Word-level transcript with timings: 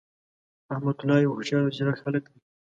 رحمت 0.71 0.97
الله 0.99 1.17
یو 1.19 1.33
هوښیار 1.35 1.61
او 1.65 1.73
ځیرک 1.77 1.97
هللک 2.01 2.23
دی. 2.31 2.39